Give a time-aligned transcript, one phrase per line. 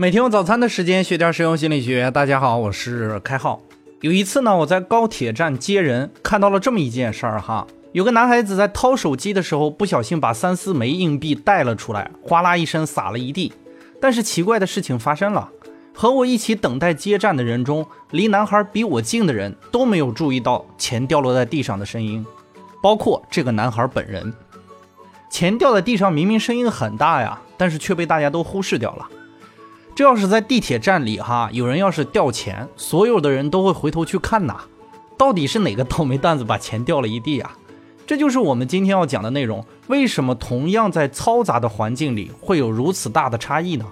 [0.00, 2.08] 每天用早餐的时间学点实用心理学。
[2.12, 3.60] 大家好，我是开浩。
[4.00, 7.66] 有一次呢，我在高铁站接人，看到了这么一件事儿哈。
[7.90, 13.52] 有个男孩子在掏手机的时候，不小心把三四枚硬币带了出来，哗啦一声洒了一地。
[14.00, 15.50] 但是奇怪的事情发生了，
[15.92, 22.24] 和我一起等待接站的人中，离男孩比我近的人都没有注意到钱掉落在地上的声音，
[22.80, 24.32] 包括这个男孩本人。
[25.28, 29.08] 钱掉在地上，明明声音很大呀，但是却被大家都忽视掉了。
[29.98, 34.60] 这要是在地铁站里哈，有人要是掉钱，所有的人都会回头去看呐，
[35.16, 37.50] 到底是哪个倒霉蛋子把钱掉了一地啊？
[38.06, 39.66] 这就是我们今天要讲的内容。
[39.88, 43.84] 为什么同样在嘈杂的环境里会有如此大的差异呢？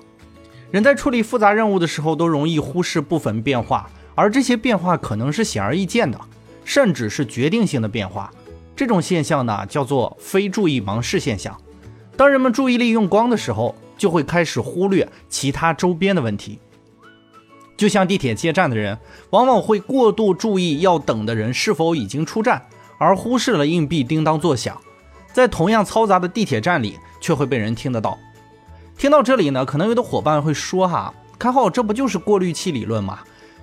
[0.71, 6.21] 人在处理复杂任务的时候都容易忽视部分变化，而这些变化可能是显而易见的，
[6.65, 8.33] 甚至是决定性的变化。
[8.77, 11.61] 这种现象呢，叫做非注意盲视现象。
[12.17, 16.59] 当人们注意力用光的时候，就会开始忽略其他周边的问题，
[17.77, 18.99] 就像地铁接站的人，
[19.31, 22.63] 往往会过度注意要等的人是否已经出站，
[22.99, 24.81] 而忽视了硬币叮当作响，
[25.33, 28.19] 在同样嘈杂的地铁站里，却会被人听得到。
[28.97, 33.21] 听到这里呢，可能有的伙伴会说：“哈，看好，这不就是过滤器理论吗？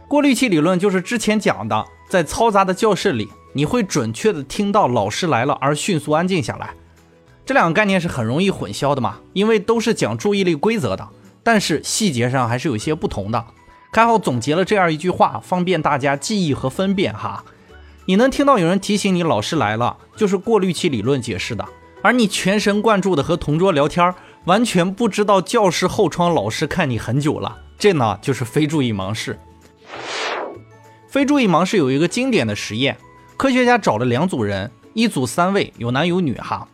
[0.07, 6.69] 过滤器理论就是之前讲的，在嘈杂的教室里，你会准确的听到老师来了，而迅速安静下来。”
[7.45, 11.07] 这两个概念是很容易混淆的嘛，因为都是讲注意力规则的，
[11.43, 13.45] 但是细节上还是有些不同的。
[13.91, 17.43] 开号总结了这样一句话，方便大家记忆和分辨哈。
[18.05, 21.65] 你能听到有人提醒你老师来了，就是过滤器理论解释的；
[22.01, 24.13] 而你全神贯注的和同桌聊天，
[24.45, 29.37] 完全不知道教室后窗老师看你很久了，这呢就是非注意盲视。
[31.07, 32.97] 非注意盲视有一个经典的实验，
[33.37, 36.67] 科学家找了两组人，一组三位，有男有女哈。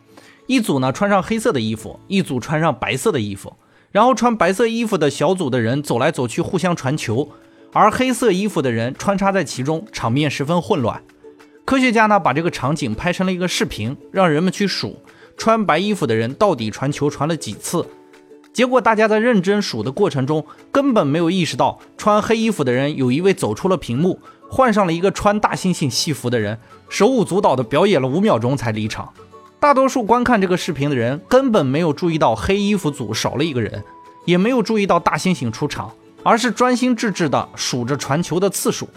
[0.50, 3.54] 一组呢穿上黑色的衣服，一组穿上白色的衣服，
[3.92, 7.28] 然后穿白色衣服的小组的人走来走去互相传球，
[7.72, 11.00] 而黑色衣服的人穿插在其中，场面十分混乱。
[11.64, 15.00] 科学家呢把这个场景拍成了一个视频，让人们去数
[15.36, 17.86] 穿白衣服的人到底传球传了几次。
[18.52, 24.18] 结果大家在认真数的过程中，根本没有意识到穿黑衣服的人有一位走出了屏幕，
[24.48, 26.58] 换上了一个穿大猩猩戏服的人，
[26.88, 29.12] 手舞足蹈的表演了五秒钟才离场。
[29.60, 33.84] 大多数观看这个视频的人根本没有注意到黑衣服组少了一个人，
[34.24, 38.88] 也没有注意到大猩猩出场，而是专心致志地数着传球的次数。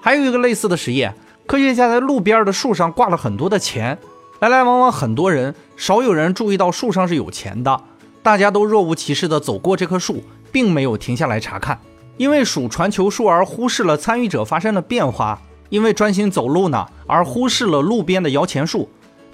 [0.00, 1.14] 还有一个类似的实验，
[1.46, 3.98] 科学家在路边的树上挂了很多的钱，
[4.40, 7.78] 来来往往很多人，少有人注意到树上是有钱的，
[8.22, 11.78] 大家都若无其事地走过这棵树，并没有停下来查看，
[12.16, 18.88] 因为数传球数而忽视了参与者发生的变化，因为专心走路呢而忽视了路边的摇钱树。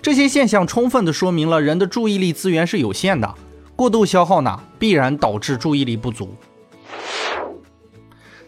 [0.05, 3.35] 这些现象充分地说明了人的注意力资源是有限的，
[3.75, 6.35] 过度消耗呢必然导致注意力不足。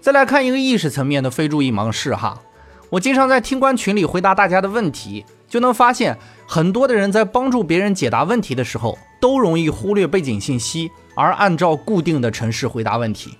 [0.02, 2.38] 再来看一个意识层面的非注意盲视哈，
[2.90, 13.30] 我经常在听官群里回答大家的问题，就能发现很多的人在帮助别人解答问题的时候，都容易忽略背景信息，而按照固定的程式回答问题。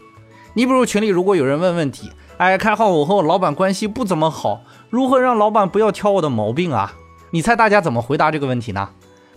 [0.55, 6.95] 你比如群里如果有人问问题，哎，开号我和我老板关系不怎么好，如何让老板不要挑我的毛病啊？
[7.31, 8.89] 你猜大家怎么回答这个问题呢？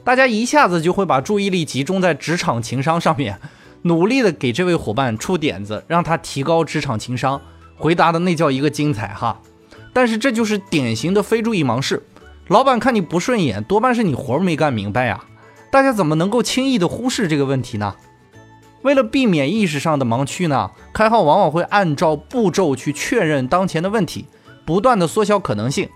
[0.04, 3.40] 大家一下子就会把注意力集中在职场情商上面，
[3.84, 7.42] 努力的给这位伙伴出点子，让他提高职场情商，
[7.76, 9.42] 回答的那叫一个精彩哈。
[9.92, 12.04] 但是这就是典型的非注意盲视，
[12.48, 15.24] 老板看你不顺眼，多半是你活没干明白呀。
[15.72, 17.96] 大家怎么能够轻易的忽视这个问题呢？
[18.82, 24.26] 为了避免意识上的盲区呢，开号往往会按照步骤去确认当前的问题，
[24.66, 25.90] 不断的缩小可能性。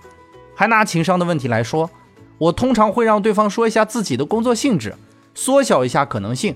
[0.55, 1.89] 还拿情商的问题来说，
[2.37, 4.95] 我通常会让对方说一下自己的工作性质，
[5.33, 6.55] 缩小一下可能性，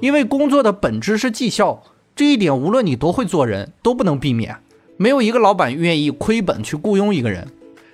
[0.00, 1.82] 因为工作的本质是绩效，
[2.16, 4.56] 这一点无论你多会做人都不能避免。
[4.96, 7.48] 没有一个老板愿意亏本去雇佣一个人，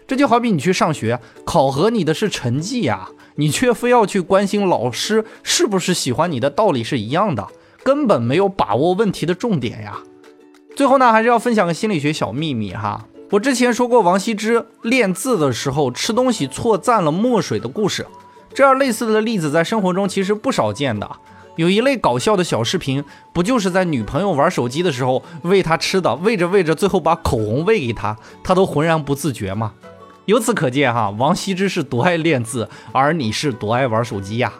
[0.06, 7.47] 这就好比你去上学，考核你的是成绩呀，你却非要去关心老师是不是喜欢你的道理是一样的，
[7.82, 9.99] 根本没有把握问题的重点呀。
[10.76, 13.06] 最后呢，还是要分享个心理学小秘密哈。
[13.31, 18.05] 我之前说过王羲之练字的时候吃东西错蘸了墨水的故事，
[18.53, 21.09] 这样类似的例子在生活中其实不少见的。
[21.55, 29.75] 有一类搞笑的小视频，不就是在女朋友玩手机的时候喂她吃的，喂着喂着最后把口红喂给她，她都浑然不自觉吗？
[30.25, 34.53] 由此可见哈，王羲之是多爱练字，而你是多爱玩手机呀。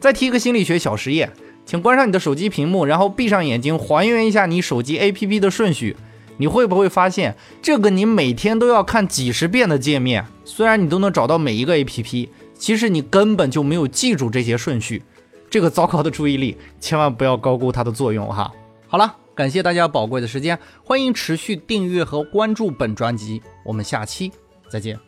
[0.00, 1.32] 再提一个心理学小实验，
[1.64, 5.96] 请关上你的手机屏幕，然后闭上眼睛，还原一下你手机 APP 的顺序。
[6.38, 15.02] 你会不会发现，这个你每天都要看几十遍的界面，虽然你都能找到每一个 APP，其实你根本就没有记住这些顺序。
[15.50, 18.52] 这个糟糕的注意力千万不要高估它的作用哈。
[18.86, 24.30] 好了，感谢大家宝贵的时间，欢迎持续订阅和关注本专辑，我们下期
[24.70, 25.07] 再见。